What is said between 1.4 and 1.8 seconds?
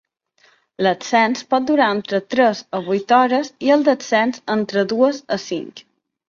pot